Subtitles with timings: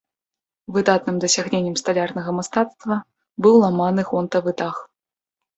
[0.77, 2.97] Выдатным дасягненнем сталярнага мастацтва
[3.47, 4.75] быў ламаны гонтавы дах.